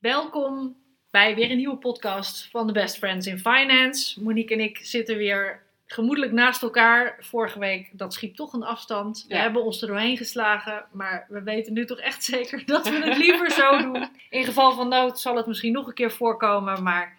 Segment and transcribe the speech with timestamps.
[0.00, 0.76] Welkom
[1.10, 4.22] bij weer een nieuwe podcast van de Best Friends in Finance.
[4.22, 7.16] Monique en ik zitten weer gemoedelijk naast elkaar.
[7.20, 9.24] Vorige week, dat schiep toch een afstand.
[9.28, 9.40] We Ja.
[9.40, 13.16] hebben ons er doorheen geslagen, maar we weten nu toch echt zeker dat we het
[13.18, 14.08] liever zo doen.
[14.30, 17.18] In geval van nood zal het misschien nog een keer voorkomen, maar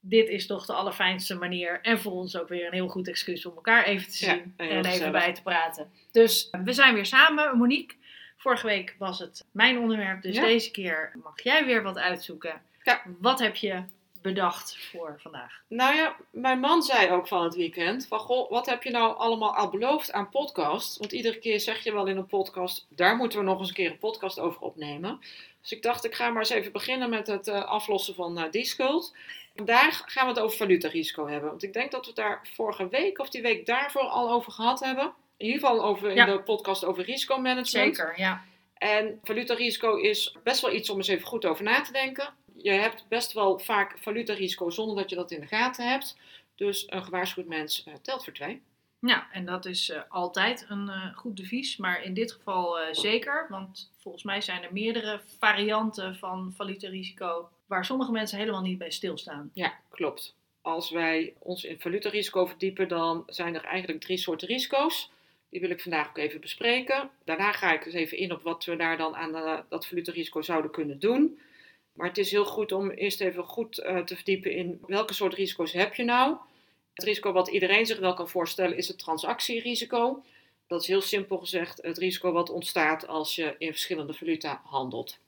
[0.00, 1.78] dit is toch de allerfijnste manier.
[1.82, 4.84] En voor ons ook weer een heel goed excuus om elkaar even te zien en
[4.84, 5.90] even bij te praten.
[6.12, 7.58] Dus we zijn weer samen.
[7.58, 7.96] Monique,
[8.42, 10.42] vorige week was het mijn onderwerp, dus Ja.
[10.42, 12.62] deze keer mag jij weer wat uitzoeken.
[12.82, 13.02] Ja.
[13.18, 13.82] Wat heb je
[14.22, 15.60] bedacht voor vandaag?
[15.68, 19.16] Nou ja, mijn man zei ook van het weekend: van goh, wat heb je nou
[19.16, 20.98] allemaal al beloofd aan podcast?
[20.98, 23.74] Want iedere keer zeg je wel in een podcast: daar moeten we nog eens een
[23.74, 25.20] keer een podcast over opnemen.
[25.60, 28.50] Dus ik dacht, ik ga maar eens even beginnen met het eh, aflossen van eh,
[28.50, 29.14] die schuld.
[29.56, 31.50] Vandaag gaan we het over valutarisico hebben.
[31.50, 34.52] Want ik denk dat we het daar vorige week of die week daarvoor al over
[34.52, 35.12] gehad hebben.
[35.42, 36.24] In ieder geval over, in Ja.
[36.24, 37.96] de podcast over risicomanagement.
[37.96, 38.44] Zeker, ja.
[38.74, 42.34] En valutarisico is best wel iets om eens even goed over na te denken.
[42.56, 46.16] Je hebt best wel vaak valutarisico zonder dat je dat in de gaten hebt.
[46.54, 48.62] Dus een gewaarschuwd mens eh, telt voor twee.
[48.98, 53.46] Ja, en dat is eh, altijd een eh, goed devies, maar in dit geval zeker.
[53.48, 58.90] Want volgens mij zijn er meerdere varianten van valutarisico waar sommige mensen helemaal niet bij
[58.90, 59.50] stilstaan.
[59.54, 60.34] Ja, klopt.
[60.60, 65.10] Als wij ons in valutarisico verdiepen, dan zijn er eigenlijk drie soorten risico's.
[65.52, 67.10] Die wil ik vandaag ook even bespreken.
[67.24, 70.42] Daarna ga ik eens even in op wat we daar dan aan eh, dat valutarisico
[70.42, 71.38] zouden kunnen doen.
[71.92, 75.34] Maar het is heel goed om eerst even goed eh, te verdiepen in welke soort
[75.34, 76.36] risico's heb je nou.
[76.94, 80.22] Het risico wat iedereen zich wel kan voorstellen is het transactierisico.
[80.66, 85.18] Dat is heel simpel gezegd het risico wat ontstaat als je in verschillende valuta handelt.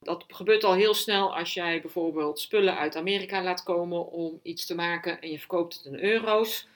[0.00, 4.66] Dat gebeurt al heel snel als jij bijvoorbeeld spullen uit Amerika laat komen om iets
[4.66, 6.66] te maken en je verkoopt het in euro's.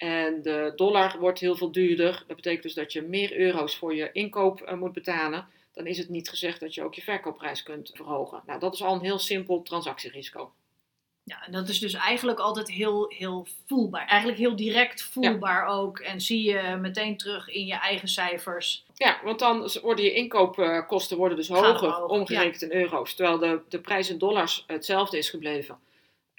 [0.00, 2.24] En de dollar wordt heel veel duurder.
[2.26, 5.46] Dat betekent dus dat je meer euro's voor je inkoop eh, moet betalen.
[5.72, 8.42] Dan is het niet gezegd dat je ook je verkoopprijs kunt verhogen.
[8.46, 10.52] Nou, dat is al een heel simpel transactierisico.
[11.24, 14.06] Ja, en dat is dus eigenlijk altijd heel, heel voelbaar.
[14.06, 15.98] Eigenlijk heel direct voelbaar ook.
[15.98, 18.84] En zie je meteen terug in je eigen cijfers.
[18.94, 23.14] Ja, want dan worden je inkoopkosten worden dus Gaan hoger, omgerekend in euro's.
[23.14, 25.78] Terwijl de, de prijs in dollars hetzelfde is gebleven.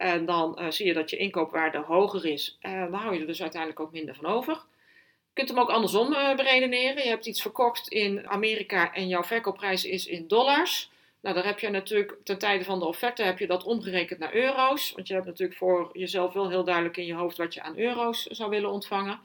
[0.02, 2.58] En dan eh, zie je dat je inkoopwaarde hoger is.
[2.60, 4.54] En dan hou je er dus uiteindelijk ook minder van over.
[4.54, 7.04] Je kunt hem ook andersom eh, beredeneren.
[7.04, 10.90] Je hebt iets verkocht in Amerika en jouw verkoopprijs is in dollars.
[11.20, 14.34] Nou, daar heb je natuurlijk ten tijde van de offerte heb je dat omgerekend naar
[14.34, 14.92] euro's.
[14.92, 17.78] Want je hebt natuurlijk voor jezelf wel heel duidelijk in je hoofd wat je aan
[17.78, 19.20] euro's zou willen ontvangen.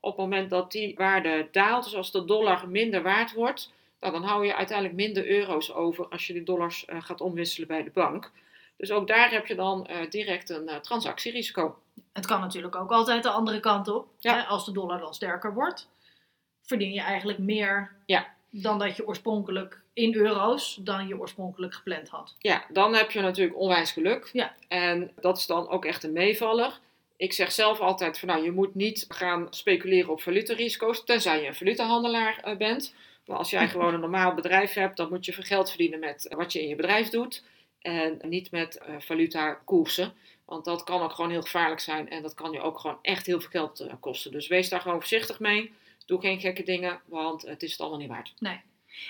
[0.00, 4.12] Op het moment dat die waarde daalt, dus als de dollar minder waard wordt, nou,
[4.12, 7.82] dan hou je uiteindelijk minder euro's over als je die dollars eh, gaat omwisselen bij
[7.82, 8.30] de bank.
[8.80, 11.78] Dus ook daar heb je dan eh, direct een eh, transactierisico.
[12.12, 14.08] Het kan natuurlijk ook altijd de andere kant op.
[14.18, 14.34] Ja.
[14.34, 14.42] Hè?
[14.42, 15.88] Als de dollar dan sterker wordt,
[16.62, 18.34] verdien je eigenlijk meer Ja.
[18.50, 22.34] dan dat je oorspronkelijk in euro's dan je oorspronkelijk gepland had.
[22.38, 24.30] Ja, dan heb je natuurlijk onwijs geluk.
[24.32, 24.54] Ja.
[24.68, 26.78] En dat is dan ook echt een meevaller.
[27.16, 31.46] Ik zeg zelf altijd van nou, je moet niet gaan speculeren op valutarisico's, tenzij je
[31.46, 32.94] een valutahandelaar eh, bent.
[33.26, 36.34] Maar als jij gewoon een normaal bedrijf hebt, dan moet je veel geld verdienen met
[36.36, 37.42] wat je in je bedrijf doet.
[37.80, 40.12] En niet met valuta koersen.
[40.44, 42.10] Want dat kan ook gewoon heel gevaarlijk zijn.
[42.10, 44.32] En dat kan je ook gewoon echt heel veel geld eh, kosten.
[44.32, 45.72] Dus wees daar gewoon voorzichtig mee.
[46.06, 48.32] Doe geen gekke dingen, want het is het allemaal niet waard.
[48.38, 48.60] Nee.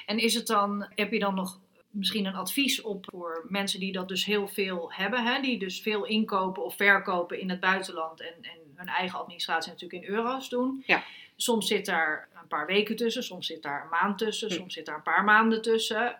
[0.06, 1.59] En is het dan, heb je dan nog
[1.91, 5.41] misschien een advies op voor mensen die dat dus heel veel hebben, hè?
[5.41, 10.03] die dus veel inkopen of verkopen in het buitenland en, en hun eigen administratie natuurlijk
[10.03, 10.83] in euro's doen?
[10.86, 11.04] Ja.
[11.36, 14.54] Soms zit daar een paar weken tussen, soms zit daar een maand tussen, Hm.
[14.54, 16.18] soms zit daar een paar maanden tussen.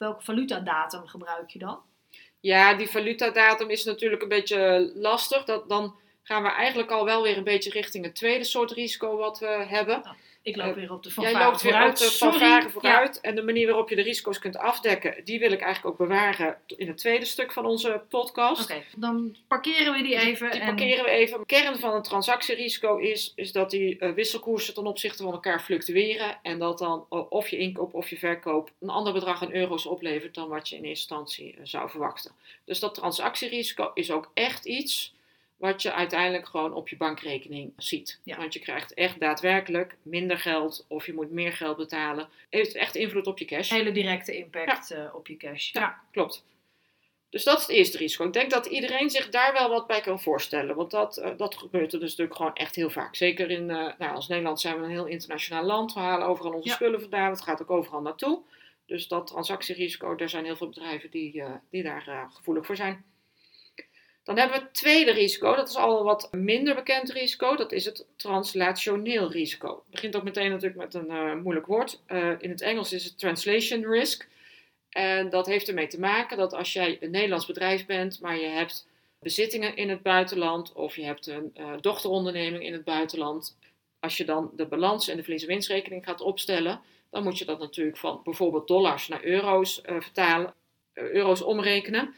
[0.00, 1.80] Welke valutadatum gebruik je dan?
[2.40, 5.44] Ja, die valutadatum is natuurlijk een beetje lastig.
[5.44, 9.16] Dat, dan gaan we eigenlijk al wel weer een beetje richting het tweede soort risico
[9.16, 10.02] wat we hebben.
[10.42, 11.92] Ik loop weer op de Jij fanfare loopt weer vooruit.
[11.92, 11.98] op
[12.40, 12.70] de Ja.
[12.70, 13.20] vooruit.
[13.20, 16.56] En de manier waarop je de risico's kunt afdekken, die wil ik eigenlijk ook bewaren
[16.66, 18.62] in het tweede stuk van onze podcast.
[18.70, 20.50] Oké, dan parkeren we die even.
[20.50, 21.38] Die en- parkeren we even.
[21.38, 25.60] De kern van een transactierisico is, is dat die eh, wisselkoersen ten opzichte van elkaar
[25.60, 26.38] fluctueren.
[26.42, 29.86] En dat dan eh, of je inkoop of je verkoop een ander bedrag aan euro's
[29.86, 32.32] oplevert dan wat je in eerste instantie eh, zou verwachten.
[32.64, 35.12] Dus dat transactierisico is ook echt iets
[35.60, 38.20] wat je uiteindelijk gewoon op je bankrekening ziet.
[38.24, 38.36] Ja.
[38.36, 42.28] Want je krijgt echt daadwerkelijk minder geld of je moet meer geld betalen.
[42.50, 43.70] Heeft echt invloed op je cash.
[43.70, 45.72] Hele directe impact eh, op je cash.
[45.72, 45.80] Ja.
[45.80, 46.00] Ja.
[46.12, 46.44] Klopt.
[47.30, 48.26] Dus dat is het eerste risico.
[48.26, 50.76] Ik denk dat iedereen zich daar wel wat bij kan voorstellen.
[50.76, 53.16] Want dat, eh, dat gebeurt er dus natuurlijk gewoon echt heel vaak.
[53.16, 55.92] Zeker in, eh, nou, als Nederland zijn we een heel internationaal land.
[55.92, 57.30] We halen overal onze spullen vandaan.
[57.30, 58.42] Het gaat ook overal naartoe.
[58.86, 63.04] Dus dat transactierisico, daar zijn heel veel bedrijven die, die daar gevoelig voor zijn.
[64.30, 65.54] Dan hebben we het tweede risico.
[65.54, 67.56] Dat is al wat minder bekend risico.
[67.56, 69.68] Dat is het translationeel risico.
[69.68, 72.00] Het begint ook meteen natuurlijk met een eh, moeilijk woord.
[72.06, 74.28] Eh, in het Engels is het translation risk.
[74.88, 78.46] En dat heeft ermee te maken dat als jij een Nederlands bedrijf bent, maar je
[78.46, 78.88] hebt
[79.18, 83.56] bezittingen in het buitenland of je hebt een eh, dochteronderneming in het buitenland,
[84.00, 86.80] als je dan de balans en de verlies- en winstrekening gaat opstellen,
[87.10, 90.54] dan moet je dat natuurlijk van bijvoorbeeld dollars naar euro's vertalen,
[90.94, 92.14] euro's omrekenen.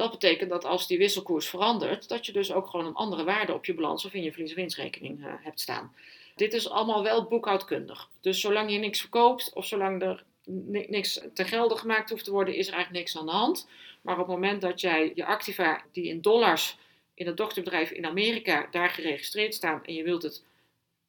[0.00, 3.54] Dat betekent dat als die wisselkoers verandert, dat je dus ook gewoon een andere waarde
[3.54, 5.94] op je balans of in je verlies- en winstrekening eh, hebt staan.
[6.36, 8.08] Dit is allemaal wel boekhoudkundig.
[8.20, 12.30] Dus zolang je niks verkoopt of zolang er ni- niks te gelden gemaakt hoeft te
[12.30, 13.68] worden, is er eigenlijk niks aan de hand.
[14.02, 16.76] Maar op het moment dat jij je activa die in dollars
[17.14, 20.44] in het dochterbedrijf in Amerika daar geregistreerd staan en je wilt het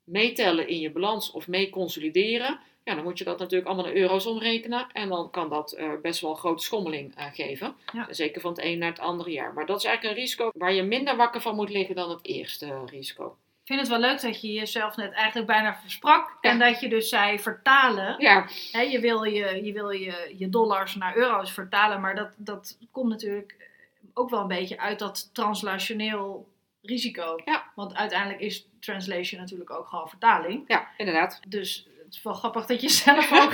[0.04, 3.96] meetellen in je balans of mee consolideren, ja, dan moet je dat natuurlijk allemaal naar
[3.96, 4.88] euro's omrekenen.
[4.92, 7.76] En dan kan dat eh, best wel een grote schommeling eh, geven.
[7.94, 8.08] Ja.
[8.10, 9.54] Zeker van het een naar het andere jaar.
[9.54, 12.26] Maar dat is eigenlijk een risico waar je minder wakker van moet liggen dan het
[12.26, 13.38] eerste risico.
[13.62, 16.38] Ik vind het wel leuk dat je jezelf net eigenlijk bijna versprak.
[16.42, 16.50] Ja.
[16.50, 18.16] En dat je dus zei vertalen.
[18.18, 22.02] Ja, Hè, je wil, je, je, wil je, je dollars naar euro's vertalen.
[22.02, 23.70] Maar dat, dat komt natuurlijk
[24.14, 26.48] ook wel een beetje uit dat translationeel
[26.82, 27.40] risico.
[27.46, 27.72] Ja.
[27.76, 30.64] Want uiteindelijk is translation natuurlijk ook gewoon vertaling.
[30.68, 31.40] ja inderdaad.
[31.48, 33.52] Dus het is wel grappig dat je zelf ook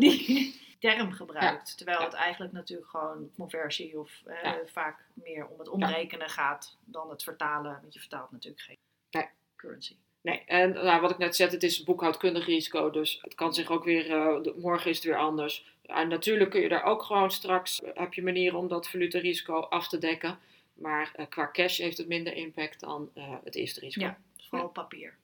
[0.00, 1.76] die term gebruikt.
[1.76, 2.04] Terwijl Ja.
[2.04, 4.58] het eigenlijk natuurlijk gewoon conversie of eh, Ja.
[4.72, 7.78] vaak meer om het omrekenen gaat dan het vertalen.
[7.80, 8.78] Want je vertaalt natuurlijk geen
[9.10, 9.26] Nee.
[9.56, 9.96] currency.
[10.20, 13.70] Nee, en nou, wat ik net zei, het is boekhoudkundig risico, dus het kan zich
[13.70, 15.74] ook weer, eh, morgen is het weer anders.
[15.82, 19.60] En natuurlijk kun je daar ook gewoon straks, eh, heb je manieren om dat valutarisico
[19.60, 20.38] af te dekken.
[20.74, 23.10] Maar qua cash heeft het minder impact dan
[23.44, 24.04] het eerste risico.
[24.06, 25.16] Ja, dus vooral papier.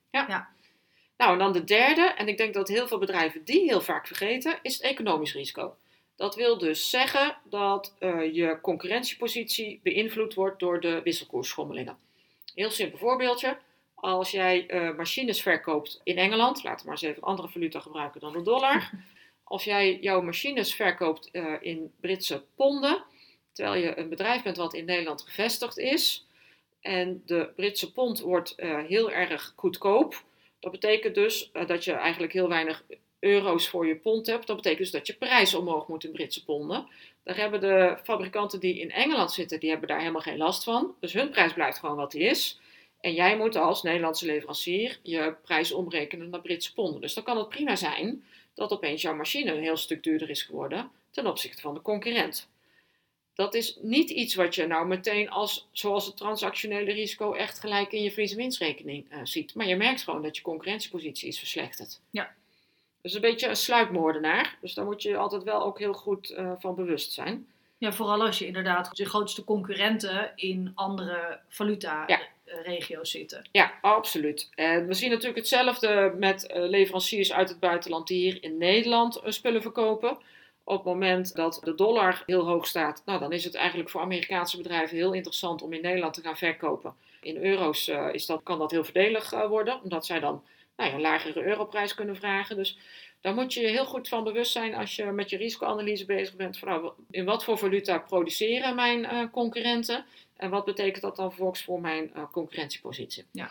[1.18, 4.06] Nou, en dan de derde, en ik denk dat heel veel bedrijven die heel vaak
[4.06, 5.76] vergeten, is het economisch risico.
[6.16, 11.98] Dat wil dus zeggen dat eh, je concurrentiepositie beïnvloed wordt door de wisselkoersschommelingen.
[12.54, 13.58] Heel simpel voorbeeldje.
[13.94, 17.80] Als jij eh, machines verkoopt in Engeland, laten we maar eens even een andere valuta
[17.80, 18.90] gebruiken dan de dollar.
[19.44, 23.04] Als jij jouw machines verkoopt eh, in Britse ponden,
[23.52, 26.26] terwijl je een bedrijf bent wat in Nederland gevestigd is,
[26.80, 28.54] en de Britse pond wordt
[28.86, 30.26] heel erg goedkoop,
[30.60, 32.84] dat betekent dus eh, dat je eigenlijk heel weinig
[33.18, 34.46] euro's voor je pond hebt.
[34.46, 36.86] Dat betekent dus dat je prijs omhoog moet in Britse ponden.
[37.22, 40.94] Daar hebben de fabrikanten die in Engeland zitten, die hebben daar helemaal geen last van.
[41.00, 42.60] Dus hun prijs blijft gewoon wat die is.
[43.00, 47.00] En jij moet als Nederlandse leverancier je prijs omrekenen naar Britse ponden.
[47.00, 48.24] Dus dan kan het prima zijn
[48.54, 52.48] dat opeens jouw machine een heel stuk duurder is geworden ten opzichte van de concurrent.
[53.38, 57.92] Dat is niet iets wat je nou meteen als, zoals het transactionele risico, echt gelijk
[57.92, 59.54] in je verlies- en winstrekening eh, ziet.
[59.54, 62.00] Maar je merkt gewoon dat je concurrentiepositie is verslechterd.
[62.10, 62.34] Ja.
[63.00, 64.56] Dus een beetje een sluipmoordenaar.
[64.60, 67.46] Dus daar moet je altijd wel ook heel goed eh, van bewust zijn.
[67.78, 73.48] Ja, vooral als je inderdaad de grootste concurrenten in andere valuta-regio's zitten.
[73.52, 74.48] Ja, absoluut.
[74.54, 79.16] En we zien natuurlijk hetzelfde met eh, leveranciers uit het buitenland die hier in Nederland
[79.16, 80.18] eh, spullen verkopen.
[80.68, 84.00] Op het moment dat de dollar heel hoog staat, nou, dan is het eigenlijk voor
[84.00, 86.94] Amerikaanse bedrijven heel interessant om in Nederland te gaan verkopen.
[87.20, 90.42] In euro's eh, is dat, kan dat heel voordelig eh, worden, omdat zij dan
[90.76, 92.56] nou ja, een lagere europrijs kunnen vragen.
[92.56, 92.78] Dus
[93.20, 96.36] daar moet je je heel goed van bewust zijn als je met je risicoanalyse bezig
[96.36, 96.58] bent.
[96.58, 100.04] Van, nou, in wat voor valuta produceren mijn eh, concurrenten?
[100.36, 103.24] En wat betekent dat dan vervolgens voor mijn concurrentiepositie?
[103.32, 103.50] Ja.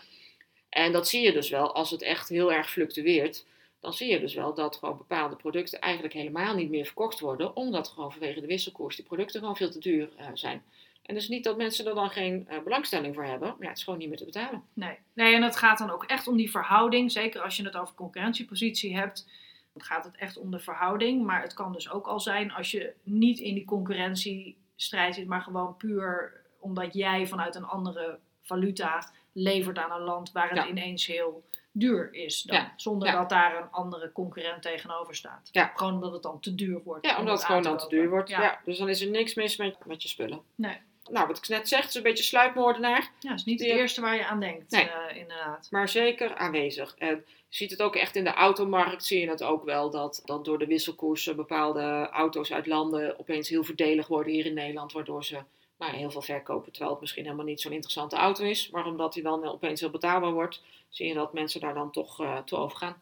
[0.70, 3.46] En dat zie je dus wel als het echt heel erg fluctueert.
[3.80, 7.56] Dan zie je dus wel dat gewoon bepaalde producten eigenlijk helemaal niet meer verkocht worden.
[7.56, 10.64] Omdat gewoon vanwege de wisselkoers die producten gewoon veel te duur eh, zijn.
[11.04, 13.48] En dus niet dat mensen er dan geen eh, belangstelling voor hebben.
[13.48, 14.64] Maar ja, het is gewoon niet meer te betalen.
[14.74, 14.98] Nee.
[15.14, 17.12] nee, en het gaat dan ook echt om die verhouding.
[17.12, 19.28] Zeker als je het over concurrentiepositie hebt.
[19.74, 21.26] Dan gaat het echt om de verhouding.
[21.26, 25.28] Maar het kan dus ook al zijn als je niet in die concurrentiestrijd zit.
[25.28, 30.58] Maar gewoon puur omdat jij vanuit een andere valuta levert aan een land waar het
[30.58, 30.68] Ja.
[30.68, 31.44] ineens heel
[31.80, 32.42] duur is.
[32.42, 32.74] Dan, Ja.
[32.76, 33.14] Zonder Ja.
[33.20, 35.50] dat daar een andere concurrent tegenover staat.
[35.52, 35.72] Ja.
[35.76, 37.06] Gewoon omdat het dan te duur wordt.
[37.06, 38.30] Ja, om omdat het gewoon dan te duur wordt.
[38.30, 40.42] Ja, dus dan is er niks mis met, met je spullen.
[40.56, 40.78] Nee.
[41.10, 43.12] Nou, wat ik net zeg, het is een beetje sluipmoordenaar.
[43.20, 44.90] ja is niet het eerste waar je aan denkt, Nee.
[44.90, 45.68] eh, inderdaad.
[45.72, 46.96] maar zeker aanwezig.
[46.98, 47.08] En
[47.50, 50.46] je ziet het ook echt in de automarkt, zie je het ook wel, dat, dat
[50.46, 55.24] door de wisselkoersen bepaalde auto's uit landen opeens heel voordelig worden hier in Nederland, waardoor
[55.26, 55.38] ze
[55.78, 58.70] nou, heel veel verkopen, terwijl het misschien helemaal niet zo'n interessante auto is.
[58.70, 62.22] Maar omdat die dan opeens heel betaalbaar wordt, zie je dat mensen daar dan toch
[62.22, 63.02] uh, toe overgaan.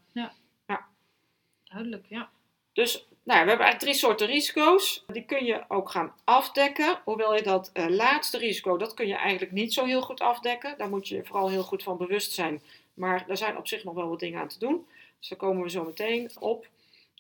[1.64, 2.30] Duidelijk, ja.
[2.74, 5.04] Dus nou, we hebben eigenlijk drie soorten risico's.
[5.08, 7.02] Die kun je ook gaan afdekken.
[7.04, 10.78] Hoewel je dat uh, laatste risico, dat kun je eigenlijk niet zo heel goed afdekken.
[10.78, 12.62] Daar moet je vooral heel goed van bewust zijn.
[12.94, 14.88] Maar daar zijn op zich nog wel wat dingen aan te doen.
[15.20, 16.68] Dus daar komen we zo meteen op.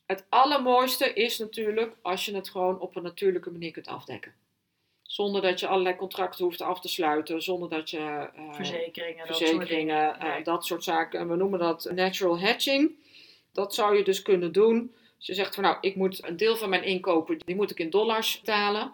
[0.05, 4.33] Het allermooiste is natuurlijk als je het gewoon op een natuurlijke manier kunt afdekken.
[5.15, 7.41] Zonder dat je allerlei contracten hoeft af te sluiten.
[7.41, 7.97] Zonder dat je.
[7.97, 11.29] Uh, verzekeringen, verzekeringen dat, soort, uh, dat soort zaken.
[11.29, 12.91] We noemen dat natural hedging.
[13.51, 14.93] Dat zou je dus kunnen doen.
[15.17, 17.79] Als je zegt van nou, ik moet een deel van mijn inkopen, die moet ik
[17.79, 18.93] in dollars betalen.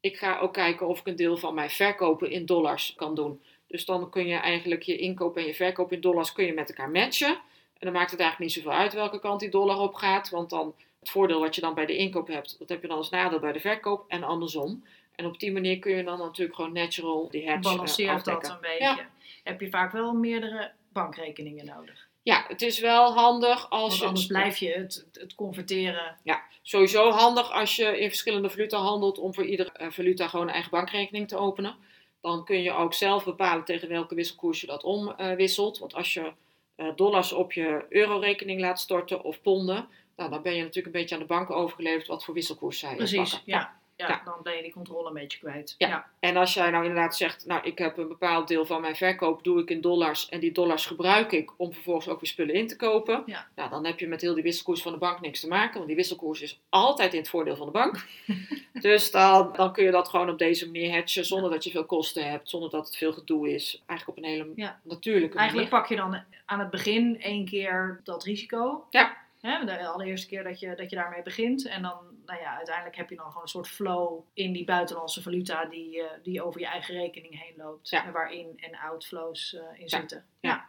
[0.00, 3.42] Ik ga ook kijken of ik een deel van mijn verkopen in dollars kan doen.
[3.66, 6.68] Dus dan kun je eigenlijk je inkoop en je verkoop in dollars kun je met
[6.68, 7.32] elkaar matchen.
[7.78, 10.30] En dan maakt het eigenlijk niet zoveel uit welke kant die dollar op gaat.
[10.30, 12.96] Want dan het voordeel wat je dan bij de inkoop hebt, dat heb je dan
[12.96, 14.84] als nadeel bij de verkoop en andersom.
[15.22, 18.48] En op die manier kun je dan natuurlijk gewoon natural die hedge eh, Balanceert dat
[18.48, 19.06] een beetje.
[19.44, 22.08] Heb je vaak wel meerdere bankrekeningen nodig.
[22.22, 24.06] Ja, het is wel handig als Want je.
[24.06, 26.16] anders blijf je het, het converteren.
[26.22, 30.46] Ja, sowieso handig als je in verschillende valuta handelt om voor iedere uh, valuta gewoon
[30.46, 31.74] een eigen bankrekening te openen.
[32.20, 35.78] Dan kun je ook zelf bepalen tegen welke wisselkoers je dat omwisselt.
[35.78, 36.32] Want als je
[36.76, 41.00] uh, dollars op je eurorekening laat storten of ponden, nou, dan ben je natuurlijk een
[41.00, 43.52] beetje aan de banken overgeleverd wat voor wisselkoers zij Precies, pakken.
[43.52, 43.80] ja.
[43.96, 45.74] Ja, ja, dan ben je die controle een beetje kwijt.
[45.78, 45.88] Ja.
[45.88, 46.10] ja.
[46.20, 49.44] en als jij nou inderdaad zegt, nou ik heb een bepaald deel van mijn verkoop
[49.44, 52.66] doe ik in dollars en die dollars gebruik ik om vervolgens ook weer spullen in
[52.66, 53.22] te kopen.
[53.26, 53.48] Ja.
[53.54, 55.86] Nou, dan heb je met heel die wisselkoers van de bank niks te maken, want
[55.86, 58.06] die wisselkoers is altijd in het voordeel van de bank.
[58.72, 61.86] dus dan, dan kun je dat gewoon op deze manier hatchen zonder dat je veel
[61.86, 63.82] kosten hebt, zonder dat het veel gedoe is.
[63.86, 65.82] Eigenlijk op een hele natuurlijke Eigenlijk manier.
[65.82, 68.86] pak je dan aan het begin één keer dat risico.
[68.90, 69.16] Ja.
[69.42, 71.66] Hè, de allereerste keer dat je, dat je daarmee begint.
[71.66, 75.22] En dan, nou ja, uiteindelijk heb je dan gewoon een soort flow in die buitenlandse
[75.22, 77.88] valuta die, eh, die over je eigen rekening heen loopt.
[77.88, 78.04] Ja.
[78.06, 79.98] En waar in- en outflows eh in Ja.
[79.98, 80.24] zitten.
[80.40, 80.68] Ja.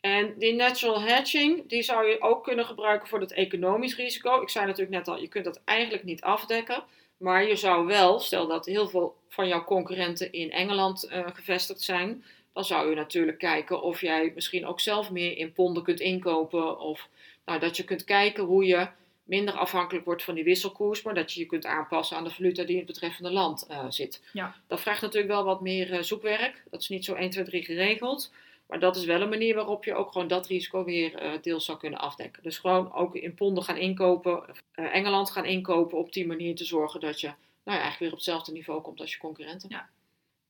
[0.00, 4.40] En die natural hedging, die zou je ook kunnen gebruiken voor dat economisch risico.
[4.42, 6.84] Ik zei natuurlijk net al, je kunt dat eigenlijk niet afdekken.
[7.16, 11.80] Maar je zou wel, stel dat heel veel van jouw concurrenten in Engeland eh, gevestigd
[11.80, 16.00] zijn, dan zou je natuurlijk kijken of jij misschien ook zelf meer in ponden kunt
[16.00, 16.78] inkopen.
[16.78, 17.08] Of
[17.44, 18.88] nou, dat je kunt kijken hoe je
[19.30, 22.62] minder afhankelijk wordt van die wisselkoers, maar dat je je kunt aanpassen aan de valuta
[22.62, 24.22] die in het betreffende land eh, zit.
[24.32, 24.54] Ja.
[24.66, 26.62] Dat vraagt natuurlijk wel wat meer eh, zoekwerk.
[26.70, 28.32] Dat is niet zo 1, 2, 3 geregeld.
[28.66, 31.64] Maar dat is wel een manier waarop je ook gewoon dat risico weer eh, deels
[31.64, 32.42] zou kunnen afdekken.
[32.42, 37.00] Dus gewoon ook in ponden gaan inkopen, Engeland gaan inkopen, op die manier te zorgen
[37.00, 37.36] dat je nou
[37.78, 39.68] ja, eigenlijk weer op hetzelfde niveau komt als je concurrenten.
[39.68, 39.88] Ja.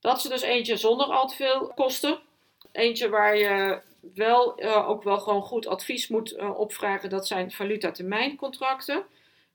[0.01, 2.19] Dat is dus eentje zonder al te veel kosten.
[2.73, 3.81] Eentje waar je
[4.15, 9.05] wel eh, ook wel gewoon goed advies moet eh, opvragen, dat zijn valuta-termijncontracten.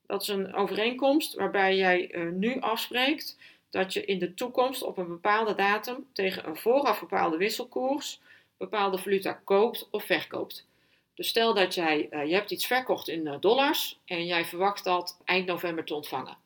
[0.05, 3.37] Dat is een overeenkomst waarbij jij eh, nu afspreekt
[3.69, 8.21] dat je in de toekomst op een bepaalde datum tegen een vooraf bepaalde wisselkoers
[8.57, 10.65] bepaalde valuta koopt of verkoopt.
[11.13, 15.45] Dus stel dat jij, je hebt iets verkocht in dollars en jij verwacht dat eind
[15.45, 16.37] november te ontvangen.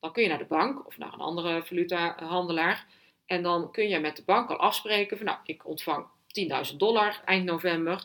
[0.00, 2.86] Dan kun je naar de bank of naar een andere valutahandelaar
[3.28, 6.06] en dan kun je met de bank al afspreken van nou, ik ontvang
[6.70, 8.04] 10.000 dollar eind november.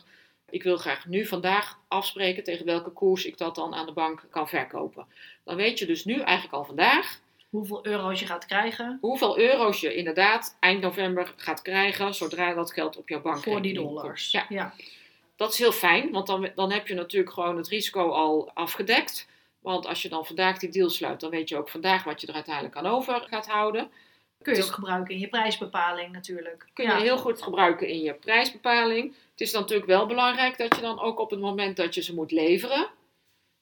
[0.50, 4.26] Ik wil graag nu vandaag afspreken tegen welke koers ik dat dan aan de bank
[4.30, 5.06] kan verkopen.
[5.44, 7.22] Dan weet je dus nu eigenlijk al vandaag
[7.54, 12.72] Hoeveel euro's je gaat krijgen hoeveel euro's je inderdaad eind november gaat krijgen zodra dat
[12.72, 14.30] geld op jouw bank voor die dollars.
[14.30, 14.74] Ja, ja.
[15.36, 19.28] dat is heel fijn, want dan, dan heb je natuurlijk gewoon het risico al afgedekt.
[19.60, 22.26] Want als je dan vandaag die deal sluit, dan weet je ook vandaag wat je
[22.26, 23.90] er uiteindelijk aan over gaat houden.
[24.44, 26.66] Kun je Dus- ook gebruiken in je prijsbepaling natuurlijk.
[26.72, 26.96] Kun ja.
[26.96, 29.14] je heel goed gebruiken in je prijsbepaling.
[29.30, 32.02] Het is dan natuurlijk wel belangrijk dat je dan ook op het moment dat je
[32.02, 32.88] ze moet leveren,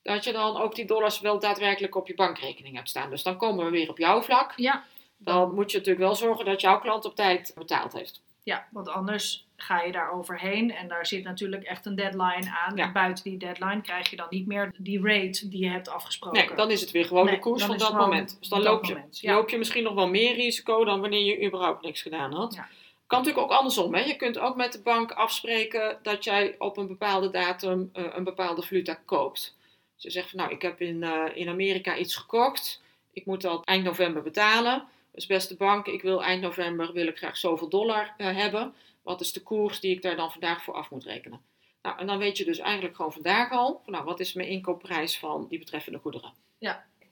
[0.03, 3.11] dat je dan ook die dollars wel daadwerkelijk op je bankrekening hebt staan.
[3.11, 4.53] Dus dan komen we weer op jouw vlak.
[4.57, 4.85] Ja,
[5.17, 8.23] Dan moet je natuurlijk wel zorgen dat jouw klant op tijd betaald heeft.
[8.43, 12.77] ja, want anders ga je daar overheen en daar zit natuurlijk echt een deadline aan.
[12.77, 12.85] Ja.
[12.85, 16.47] En buiten die deadline krijg je dan niet meer die rate die je hebt afgesproken.
[16.47, 18.37] Nee, dan is het weer gewoon Nee, de koers van dat moment.
[18.39, 19.35] Dus dan loop je, moment, ja.
[19.35, 22.55] loop je misschien nog wel meer risico dan wanneer je überhaupt niks gedaan had.
[22.55, 22.69] Ja.
[23.07, 23.95] Kan natuurlijk ook andersom.
[23.95, 24.01] Hè?
[24.01, 28.25] Je kunt ook met de bank afspreken dat jij op een bepaalde datum eh, een
[28.25, 29.57] bepaalde valuta koopt.
[29.95, 32.83] Dus je zegt van nou, ik heb in, eh, in Amerika iets gekocht.
[33.13, 34.85] Ik moet dat eind november betalen.
[35.13, 38.75] Dus beste bank, ik wil eind november wil ik graag zoveel dollar eh, hebben.
[39.03, 41.41] Wat is de koers die ik daar dan vandaag voor af moet rekenen?
[41.83, 44.49] Nou, en dan weet je dus eigenlijk gewoon vandaag al, van, nou, wat is mijn
[44.49, 46.33] inkoopprijs van die betreffende goederen?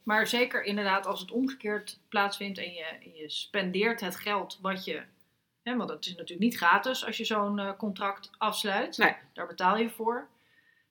[0.02, 5.02] Maar zeker inderdaad als het omgekeerd plaatsvindt en je, je spendeert het geld wat je...
[5.62, 8.98] Hè, want het is natuurlijk niet gratis als je zo'n eh, contract afsluit.
[8.98, 9.16] Nee.
[9.32, 10.28] Daar betaal je voor.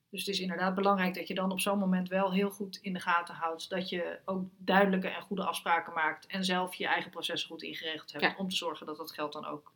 [0.09, 2.93] Dus het is inderdaad belangrijk dat je dan op zo'n moment wel heel goed in
[2.93, 3.69] de gaten houdt.
[3.69, 6.27] Dat je ook duidelijke en goede afspraken maakt.
[6.27, 8.23] En zelf je eigen processen goed ingeregeld hebt.
[8.23, 8.35] Ja.
[8.37, 9.73] Om te zorgen dat dat geld dan ook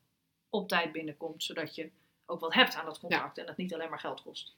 [0.54, 1.44] op tijd binnenkomt.
[1.44, 1.90] Zodat je
[2.26, 3.38] ook wat hebt aan dat contract.
[3.38, 4.54] En dat niet alleen maar geld kost.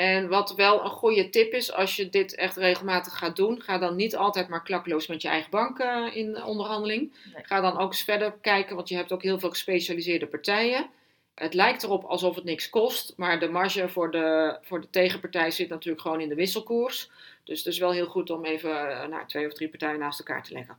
[0.00, 3.78] En wat wel een goede tip is, als je dit echt regelmatig gaat doen, ga
[3.78, 7.14] dan niet altijd maar klakloos met je eigen bank eh, in onderhandeling.
[7.34, 7.44] Nee.
[7.44, 10.90] Ga dan ook eens verder kijken, want je hebt ook heel veel gespecialiseerde partijen.
[11.34, 15.50] Het lijkt erop alsof het niks kost, maar de marge voor de, voor de tegenpartij
[15.50, 17.10] zit natuurlijk gewoon in de wisselkoers.
[17.44, 20.18] Dus het is wel heel goed om even eh, nou, twee of drie partijen naast
[20.18, 20.78] elkaar te leggen.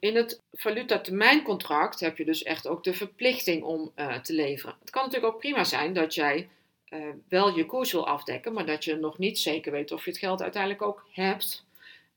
[0.00, 4.76] In het valutatermijncontract heb je dus echt ook de verplichting om eh, te leveren.
[4.80, 6.48] Het kan natuurlijk ook prima zijn dat jij
[6.84, 10.10] eh, wel je koers wil afdekken, maar dat je nog niet zeker weet of je
[10.10, 11.64] het geld uiteindelijk ook hebt.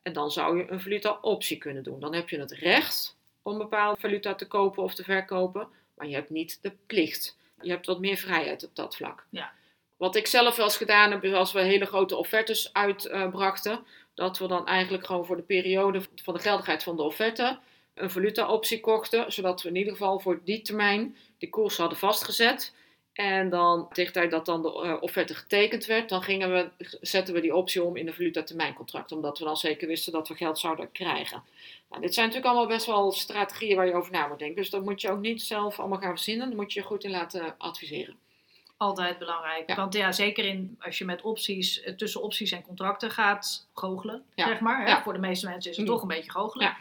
[0.01, 1.99] En dan zou je een valuta-optie kunnen doen.
[1.99, 6.15] Dan heb je het recht om bepaalde valuta te kopen of te verkopen, maar je
[6.15, 7.37] hebt niet de plicht.
[7.61, 9.25] Je hebt wat meer vrijheid op dat vlak.
[9.29, 9.51] Ja.
[9.97, 14.37] Wat ik zelf wel eens gedaan heb, is als we hele grote offertes uitbrachten, dat
[14.37, 17.59] we dan eigenlijk gewoon voor de periode van de geldigheid van de offerte
[17.93, 22.73] een valuta-optie kochten, zodat we in ieder geval voor die termijn die koers hadden vastgezet.
[23.13, 26.69] En dan tegen de tijd dat dan de eh, offerte getekend werd, dan gingen we,
[27.01, 29.11] zetten we die optie om in een valutatermijncontract.
[29.11, 31.43] Omdat we dan zeker wisten dat we geld zouden krijgen.
[31.89, 34.55] Nou, dit zijn natuurlijk allemaal best wel strategieën waar je over na moet denken.
[34.61, 36.47] Dus dat moet je ook niet zelf allemaal gaan verzinnen.
[36.47, 38.15] Daar moet je je goed in laten adviseren.
[38.77, 39.69] Altijd belangrijk.
[39.69, 39.75] Ja.
[39.75, 44.23] Want ja, zeker in, als je met opties, eh, tussen opties en contracten gaat goochelen,
[44.35, 44.47] Ja.
[44.47, 44.81] zeg maar.
[44.83, 44.89] Hè?
[44.89, 45.03] Ja.
[45.03, 45.91] Voor de meeste mensen is het Mm.
[45.93, 46.75] toch een beetje goochelen.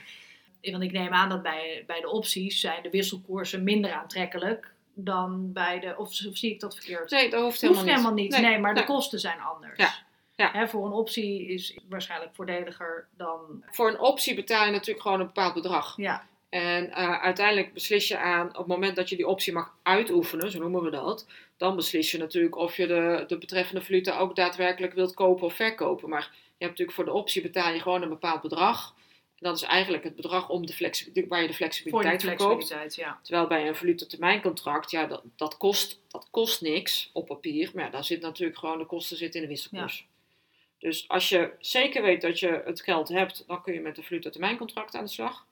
[0.71, 5.53] Want ik neem aan dat bij, bij de opties zijn de wisselkoersen minder aantrekkelijk dan
[5.53, 7.11] bij de, of, of zie ik dat verkeerd?
[7.11, 8.01] Nee, dat hoeft helemaal hoeft niet.
[8.01, 8.41] helemaal niet.
[8.41, 8.83] Nee, maar nee.
[8.83, 9.79] de kosten zijn anders.
[9.79, 9.93] Ja.
[10.37, 10.51] Ja.
[10.53, 13.65] Hè, voor een optie is waarschijnlijk voordeliger dan.
[13.71, 15.97] Voor een optie betaal je natuurlijk gewoon een bepaald bedrag.
[15.97, 19.75] Ja, En eh, uiteindelijk beslis je aan, op het moment dat je die optie mag
[19.83, 21.27] uitoefenen, zo noemen we dat,
[21.57, 25.55] dan beslis je natuurlijk of je de, de betreffende valuta ook daadwerkelijk wilt kopen of
[25.55, 26.09] verkopen.
[26.09, 28.95] Maar je hebt natuurlijk voor de optie betaal je gewoon een bepaald bedrag.
[29.43, 32.95] Dat is eigenlijk het bedrag om de flexi- waar je de flexibiliteit voor koopt.
[32.95, 33.21] ja.
[33.23, 37.71] Terwijl bij een valutatermijncontract, ja, dat, dat, kost, dat kost niks op papier.
[37.75, 40.07] Maar ja, daar zit natuurlijk gewoon de kosten zitten in de wisselkoers.
[40.79, 44.05] Dus als je zeker weet dat je het geld hebt, dan kun je met een
[44.05, 45.47] valutatermijncontract aan de slag.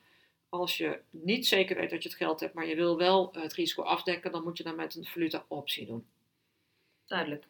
[0.49, 3.55] Als je niet zeker weet dat je het geld hebt, maar je wil wel het
[3.55, 6.07] risico afdekken, dan moet je dat met een valuta-optie doen.
[7.07, 7.45] Duidelijk.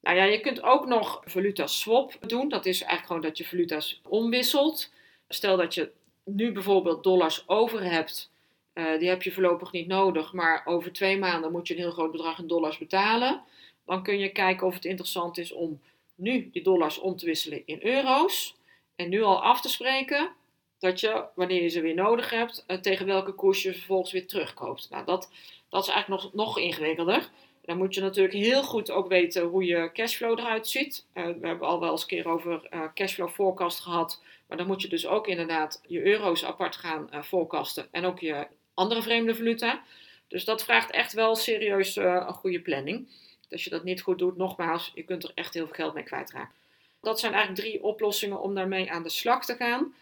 [0.00, 2.48] Nou ja, je kunt ook nog valuta swap doen.
[2.48, 4.92] Dat is eigenlijk gewoon dat je valuta's omwisselt.
[5.28, 5.90] Stel dat je
[6.24, 8.32] nu bijvoorbeeld dollars over hebt.
[8.72, 11.90] eh, die heb je voorlopig niet nodig, maar over twee maanden moet je een heel
[11.90, 13.42] groot bedrag in dollars betalen.
[13.86, 15.80] Dan kun je kijken of het interessant is om
[16.14, 18.54] nu die dollars om te wisselen in euro's.
[18.96, 20.30] En nu al af te spreken
[20.78, 24.26] dat je, wanneer je ze weer nodig hebt, eh, tegen welke koers je vervolgens weer
[24.26, 24.90] terugkoopt.
[24.90, 25.30] Nou, dat,
[25.68, 27.28] dat is eigenlijk nog, nog ingewikkelder.
[27.64, 31.06] Dan moet je natuurlijk heel goed ook weten hoe je cashflow eruit ziet.
[31.12, 34.22] Eh, we hebben al wel eens een keer over cashflow forecast gehad.
[34.48, 37.88] Maar dan moet je dus ook inderdaad je euro's apart gaan eh forecasten.
[37.90, 39.82] En ook je andere vreemde valuta.
[40.28, 43.08] Dus dat vraagt echt wel serieus eh, een goede planning.
[43.50, 46.04] Als je dat niet goed doet, nogmaals, je kunt er echt heel veel geld mee
[46.04, 46.54] kwijtraken.
[47.00, 49.94] Dat zijn eigenlijk drie oplossingen om daarmee aan de slag te gaan.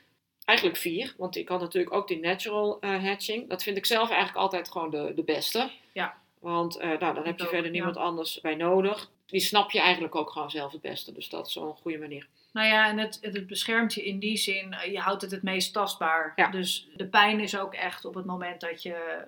[0.44, 3.48] Eigenlijk vier, want ik had natuurlijk ook die natural eh, hedging.
[3.48, 5.70] Dat vind ik zelf eigenlijk altijd gewoon de, de beste.
[5.92, 6.20] Ja.
[6.38, 7.72] Want nou, dan heb je ook, verder ja.
[7.72, 9.10] niemand anders bij nodig.
[9.32, 11.12] Die snap je eigenlijk ook gewoon zelf het beste.
[11.12, 12.26] Dus dat is wel een goede manier.
[12.52, 15.72] Nou ja, en het, het beschermt je in die zin, je houdt het het meest
[15.72, 16.32] tastbaar.
[16.36, 16.48] Ja.
[16.50, 19.26] Dus de pijn is ook echt op het moment dat je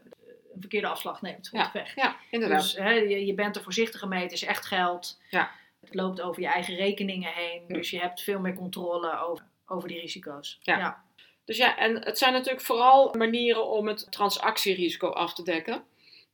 [0.54, 1.94] een verkeerde afslag neemt, goed weg.
[1.94, 2.60] Ja, inderdaad.
[2.60, 5.20] Dus hè, je, je bent er voorzichtiger mee, het is echt geld.
[5.30, 5.50] Ja.
[5.80, 7.74] Het loopt over je eigen rekeningen heen, Ja.
[7.74, 10.58] dus je hebt veel meer controle over, over die risico's.
[10.62, 11.02] Ja.
[11.44, 15.84] Dus ja, en het zijn natuurlijk vooral manieren om het transactierisico af te dekken.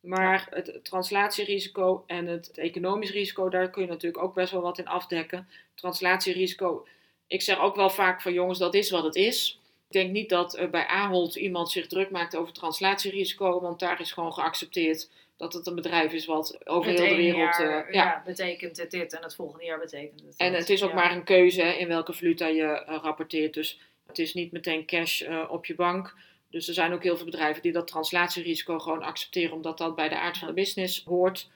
[0.01, 4.79] Maar het translatierisico en het, economisch risico, daar kun je natuurlijk ook best wel wat
[4.79, 5.49] in afdekken.
[5.75, 6.87] Translatierisico,
[7.27, 9.61] ik zeg ook wel vaak van jongens, dat is wat het is.
[9.87, 14.01] Ik denk niet dat eh, bij Ahold iemand zich druk maakt over translatierisico, want daar
[14.01, 15.09] is gewoon geaccepteerd
[15.41, 17.57] dat het een bedrijf is wat over Het heel de wereld.
[17.57, 18.05] jaar eh, ja.
[18.05, 20.61] ja, betekent het dit en het volgende jaar betekent het En dat.
[20.61, 20.95] het is ook Ja.
[20.95, 23.55] maar een keuze hè, in welke valuta je eh, rapporteert.
[23.55, 26.15] Dus het is niet meteen cash eh, op je bank.
[26.51, 30.09] Dus er zijn ook heel veel bedrijven die dat translatierisico gewoon accepteren, omdat dat bij
[30.09, 31.51] de aard van de business hoort.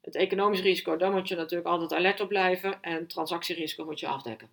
[0.00, 2.82] Het economisch risico, daar moet je natuurlijk altijd alert op blijven.
[2.82, 4.48] En transactierisico moet je afdekken.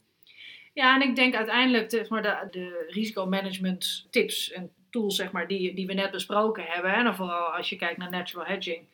[0.73, 5.47] Ja, en ik denk uiteindelijk zeg maar, de, de risicomanagement tips en tools zeg maar,
[5.47, 6.93] die, die we net besproken hebben.
[6.93, 8.85] En vooral als je kijkt naar natural hedging,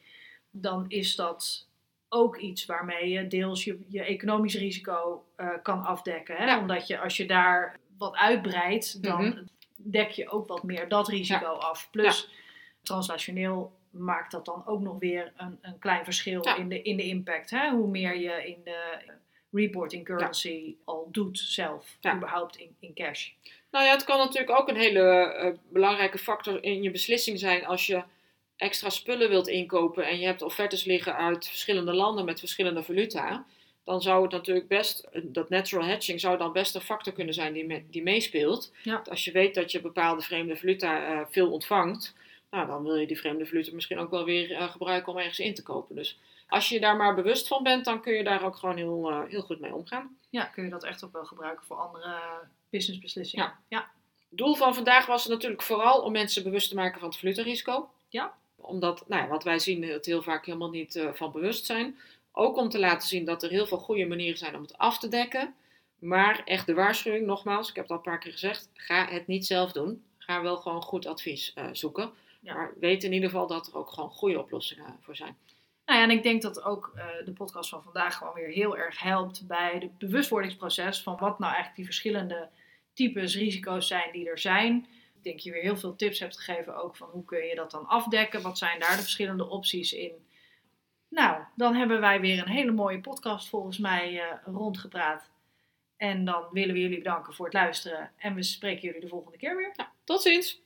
[0.51, 1.67] dan is dat
[2.09, 6.35] ook iets waarmee je deels je, je economisch risico eh, kan afdekken.
[6.35, 6.45] Hè?
[6.45, 6.59] Ja.
[6.59, 9.43] Omdat je als je daar wat uitbreidt, dan Mhm.
[9.77, 11.89] Dek je ook wat meer dat risico af.
[11.91, 12.29] Plus
[12.83, 17.03] translationeel maakt dat dan ook nog weer een, een klein verschil in, de, in de
[17.03, 17.49] impact.
[17.49, 17.69] Hè?
[17.69, 18.97] Hoe meer je in de
[19.51, 23.31] reporting currency al doet zelf, überhaupt in, in cash.
[23.71, 27.65] Nou ja, het kan natuurlijk ook een hele eh, belangrijke factor in je beslissing zijn
[27.65, 28.03] als je
[28.55, 33.45] extra spullen wilt inkopen en je hebt offertes liggen uit verschillende landen met verschillende valuta.
[33.87, 37.53] Dan zou het natuurlijk best, dat natural hedging zou dan best een factor kunnen zijn
[37.53, 38.71] die, me- die meespeelt.
[38.83, 39.01] Ja.
[39.09, 42.15] Als je weet dat je bepaalde vreemde valuta eh, veel ontvangt,
[42.51, 45.39] nou, dan wil je die vreemde valuta misschien ook wel weer eh, gebruiken om ergens
[45.39, 45.95] in te kopen.
[45.95, 49.09] Dus als je daar maar bewust van bent, dan kun je daar ook gewoon heel,
[49.09, 50.17] eh, heel goed mee omgaan.
[50.29, 52.15] Ja, kun je dat echt ook wel gebruiken voor andere
[52.69, 53.45] businessbeslissingen.
[53.45, 53.59] Ja.
[53.67, 53.89] ja.
[54.29, 57.89] Het doel van vandaag was natuurlijk vooral om mensen bewust te maken van het valutarisico.
[58.09, 58.33] Ja.
[58.55, 61.97] Omdat, nou ja, wat wij zien, het heel vaak helemaal niet van bewust zijn.
[62.39, 64.99] Ook om te laten zien dat er heel veel goede manieren zijn om het af
[64.99, 65.55] te dekken.
[65.99, 69.27] Maar echt de waarschuwing, nogmaals, ik heb het al een paar keer gezegd, ga het
[69.27, 70.03] niet zelf doen.
[70.17, 72.11] Ga wel gewoon goed advies eh, zoeken.
[72.41, 72.53] Ja.
[72.53, 75.37] Maar weet in ieder geval dat er ook gewoon goede oplossingen voor zijn.
[75.85, 78.77] Nou ja, en ik denk dat ook eh, de podcast van vandaag gewoon weer heel
[78.77, 82.49] erg helpt bij het bewustwordingsproces van wat nou eigenlijk die verschillende
[82.93, 84.87] types risico's zijn die er zijn.
[85.15, 87.71] Ik denk je weer heel veel tips hebt gegeven ook van hoe kun je dat
[87.71, 90.25] dan afdekken, wat zijn daar de verschillende opties in.
[91.09, 95.29] Nou, dan hebben wij weer een hele mooie podcast volgens mij eh, rondgepraat.
[95.97, 99.37] En dan willen we jullie bedanken voor het luisteren en we spreken jullie de volgende
[99.37, 99.73] keer weer.
[99.75, 100.61] Nou, tot ziens!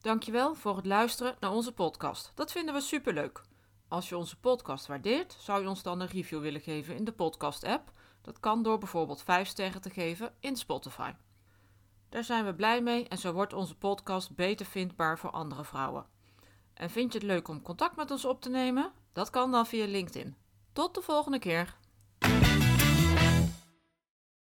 [0.00, 2.32] Dankjewel voor het luisteren naar onze podcast.
[2.34, 3.42] Dat vinden we superleuk.
[3.88, 7.12] Als je onze podcast waardeert, zou je ons dan een review willen geven in de
[7.12, 7.92] podcast-app.
[8.28, 11.12] Dat kan door bijvoorbeeld 5 sterren te geven in Spotify.
[12.08, 16.06] Daar zijn we blij mee en zo wordt onze podcast beter vindbaar voor andere vrouwen.
[16.74, 18.92] En vind je het leuk om contact met ons op te nemen?
[19.12, 20.36] Dat kan dan via LinkedIn.
[20.72, 21.76] Tot de volgende keer.